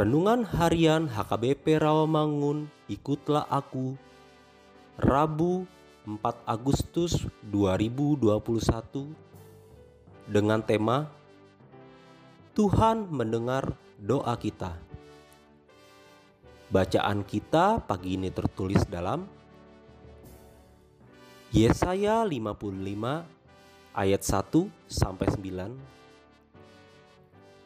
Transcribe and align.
Renungan 0.00 0.48
Harian 0.48 1.12
HKBP 1.12 1.76
Rawamangun, 1.76 2.72
ikutlah 2.88 3.44
aku. 3.52 4.00
Rabu 4.96 5.68
4 6.08 6.40
Agustus 6.48 7.28
2021 7.44 9.12
dengan 10.24 10.64
tema 10.64 11.04
Tuhan 12.56 13.12
mendengar 13.12 13.76
doa 14.00 14.40
kita. 14.40 14.72
Bacaan 16.72 17.20
kita 17.20 17.84
pagi 17.84 18.16
ini 18.16 18.32
tertulis 18.32 18.80
dalam 18.88 19.28
Yesaya 21.52 22.24
55 22.24 22.56
ayat 23.92 24.22
1 24.24 24.64
sampai 24.88 25.28
9 25.28 25.99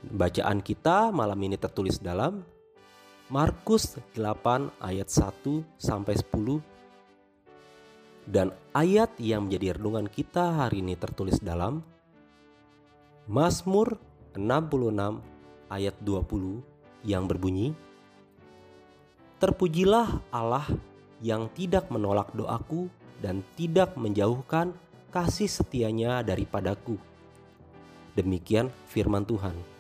Bacaan 0.05 0.61
kita 0.61 1.09
malam 1.09 1.41
ini 1.41 1.57
tertulis 1.57 1.97
dalam 1.97 2.45
Markus 3.33 3.97
8 4.13 4.85
ayat 4.85 5.09
1 5.09 5.65
sampai 5.81 6.13
10 6.21 6.61
dan 8.29 8.53
ayat 8.77 9.17
yang 9.17 9.49
menjadi 9.49 9.81
renungan 9.81 10.05
kita 10.13 10.61
hari 10.61 10.85
ini 10.85 10.93
tertulis 11.01 11.41
dalam 11.41 11.81
Mazmur 13.25 13.97
66 14.37 15.73
ayat 15.73 15.97
20 16.05 17.09
yang 17.09 17.25
berbunyi 17.25 17.73
Terpujilah 19.41 20.21
Allah 20.29 20.69
yang 21.25 21.49
tidak 21.57 21.89
menolak 21.89 22.29
doaku 22.37 22.93
dan 23.25 23.41
tidak 23.57 23.97
menjauhkan 23.97 24.77
kasih 25.09 25.49
setianya 25.49 26.21
daripadaku. 26.21 27.01
Demikian 28.13 28.69
firman 28.85 29.25
Tuhan. 29.25 29.74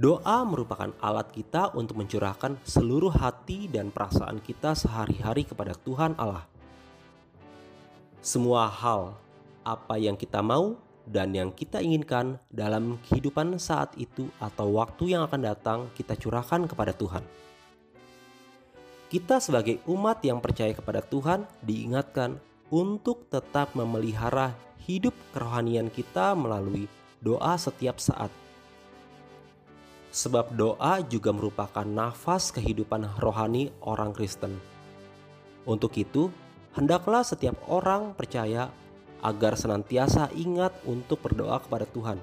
Doa 0.00 0.48
merupakan 0.48 0.88
alat 1.04 1.28
kita 1.28 1.76
untuk 1.76 2.00
mencurahkan 2.00 2.56
seluruh 2.64 3.12
hati 3.12 3.68
dan 3.68 3.92
perasaan 3.92 4.40
kita 4.40 4.72
sehari-hari 4.72 5.44
kepada 5.44 5.76
Tuhan 5.76 6.16
Allah. 6.16 6.48
Semua 8.24 8.64
hal, 8.64 9.12
apa 9.60 10.00
yang 10.00 10.16
kita 10.16 10.40
mau 10.40 10.80
dan 11.04 11.36
yang 11.36 11.52
kita 11.52 11.84
inginkan 11.84 12.40
dalam 12.48 12.96
kehidupan 13.04 13.60
saat 13.60 13.92
itu 14.00 14.32
atau 14.40 14.80
waktu 14.80 15.12
yang 15.12 15.28
akan 15.28 15.40
datang, 15.44 15.92
kita 15.92 16.16
curahkan 16.16 16.64
kepada 16.64 16.96
Tuhan. 16.96 17.20
Kita, 19.12 19.36
sebagai 19.36 19.84
umat 19.84 20.24
yang 20.24 20.40
percaya 20.40 20.72
kepada 20.72 21.04
Tuhan, 21.04 21.44
diingatkan 21.60 22.40
untuk 22.72 23.28
tetap 23.28 23.76
memelihara 23.76 24.56
hidup 24.80 25.12
kerohanian 25.36 25.92
kita 25.92 26.32
melalui 26.32 26.88
doa 27.20 27.52
setiap 27.60 28.00
saat 28.00 28.32
sebab 30.10 30.54
doa 30.58 30.98
juga 31.06 31.30
merupakan 31.30 31.86
nafas 31.86 32.50
kehidupan 32.50 33.06
rohani 33.22 33.70
orang 33.86 34.10
Kristen. 34.10 34.58
Untuk 35.62 35.94
itu, 35.94 36.34
hendaklah 36.74 37.22
setiap 37.22 37.54
orang 37.70 38.14
percaya 38.18 38.74
agar 39.22 39.54
senantiasa 39.54 40.32
ingat 40.34 40.74
untuk 40.82 41.22
berdoa 41.22 41.62
kepada 41.62 41.86
Tuhan. 41.86 42.18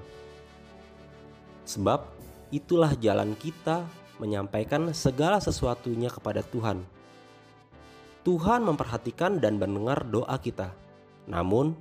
Sebab 1.64 2.04
itulah 2.52 2.92
jalan 3.00 3.32
kita 3.36 3.84
menyampaikan 4.20 4.92
segala 4.92 5.38
sesuatunya 5.38 6.12
kepada 6.12 6.44
Tuhan. 6.44 6.82
Tuhan 8.26 8.60
memperhatikan 8.66 9.40
dan 9.40 9.56
mendengar 9.56 10.04
doa 10.04 10.36
kita. 10.36 10.74
Namun, 11.24 11.72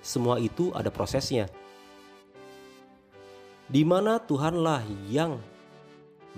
semua 0.00 0.40
itu 0.40 0.72
ada 0.74 0.90
prosesnya 0.90 1.46
di 3.66 3.82
mana 3.82 4.22
Tuhanlah 4.22 4.86
yang 5.10 5.42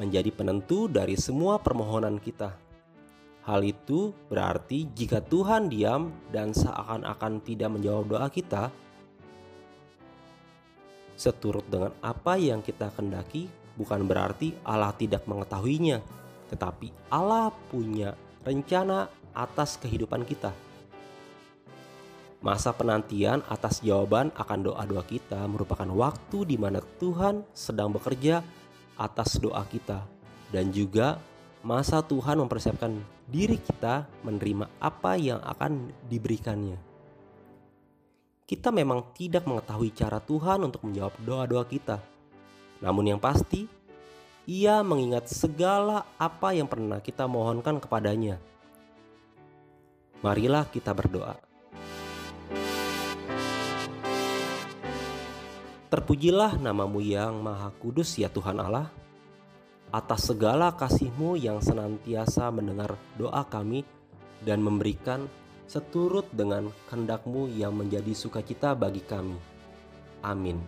menjadi 0.01 0.33
penentu 0.33 0.89
dari 0.89 1.19
semua 1.19 1.61
permohonan 1.61 2.17
kita. 2.17 2.57
Hal 3.45 3.65
itu 3.65 4.13
berarti 4.29 4.89
jika 4.93 5.21
Tuhan 5.25 5.73
diam 5.73 6.13
dan 6.33 6.53
seakan-akan 6.53 7.41
tidak 7.45 7.69
menjawab 7.73 8.05
doa 8.17 8.29
kita, 8.29 8.69
seturut 11.17 11.65
dengan 11.67 11.93
apa 12.05 12.37
yang 12.39 12.61
kita 12.61 12.93
kendaki, 12.93 13.49
bukan 13.77 14.05
berarti 14.05 14.55
Allah 14.63 14.93
tidak 14.95 15.25
mengetahuinya, 15.25 15.99
tetapi 16.53 16.93
Allah 17.11 17.51
punya 17.73 18.15
rencana 18.45 19.09
atas 19.33 19.81
kehidupan 19.81 20.25
kita. 20.29 20.68
Masa 22.39 22.71
penantian 22.71 23.43
atas 23.51 23.83
jawaban 23.83 24.31
akan 24.39 24.71
doa-doa 24.71 25.03
kita 25.03 25.43
merupakan 25.51 25.91
waktu 25.91 26.47
di 26.47 26.55
mana 26.55 26.79
Tuhan 27.03 27.43
sedang 27.51 27.91
bekerja 27.91 28.47
atas 28.95 29.43
doa 29.43 29.67
kita 29.67 30.07
dan 30.55 30.71
juga 30.71 31.19
masa 31.67 31.99
Tuhan 31.99 32.39
mempersiapkan 32.39 32.95
diri 33.27 33.59
kita 33.59 34.07
menerima 34.23 34.71
apa 34.79 35.19
yang 35.19 35.43
akan 35.43 35.91
diberikannya. 36.07 36.79
Kita 38.47 38.71
memang 38.71 39.13
tidak 39.19 39.43
mengetahui 39.45 39.91
cara 39.93 40.23
Tuhan 40.23 40.63
untuk 40.63 40.87
menjawab 40.87 41.19
doa-doa 41.21 41.67
kita. 41.67 41.99
Namun 42.81 43.13
yang 43.13 43.21
pasti, 43.21 43.69
ia 44.47 44.81
mengingat 44.81 45.29
segala 45.29 46.07
apa 46.17 46.55
yang 46.55 46.71
pernah 46.71 47.03
kita 47.03 47.29
mohonkan 47.29 47.83
kepadanya. 47.83 48.41
Marilah 50.25 50.65
kita 50.71 50.95
berdoa. 50.95 51.48
Terpujilah 55.89 56.61
namamu 56.61 57.01
yang 57.01 57.41
maha 57.41 57.73
kudus 57.81 58.21
ya 58.21 58.29
Tuhan 58.29 58.61
Allah, 58.61 58.93
atas 59.89 60.29
segala 60.29 60.69
kasihmu 60.77 61.41
yang 61.41 61.65
senantiasa 61.65 62.53
mendengar 62.53 63.01
doa 63.17 63.41
kami 63.49 63.89
dan 64.45 64.61
memberikan 64.61 65.25
seturut 65.65 66.29
dengan 66.29 66.69
kehendakmu 66.93 67.49
yang 67.57 67.73
menjadi 67.73 68.13
sukacita 68.13 68.77
bagi 68.77 69.01
kami. 69.01 69.41
Amin. 70.21 70.61